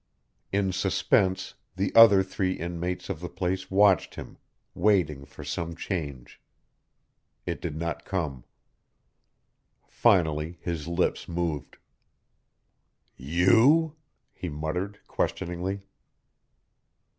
[0.51, 4.39] In suspense the other three inmates of the place watched him,
[4.73, 6.41] waiting for some change.
[7.45, 8.43] It did not come.
[9.87, 11.77] Finally his lips moved.
[13.15, 13.95] "You?"
[14.33, 15.81] he muttered, questioningly.